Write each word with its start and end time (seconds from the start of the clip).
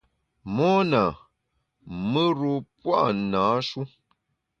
Mona, 0.55 1.03
mùr-u 2.11 2.53
pua’ 2.77 2.99
nâ-shu. 3.31 3.81